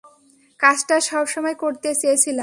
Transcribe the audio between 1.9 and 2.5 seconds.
চেয়েছিলাম।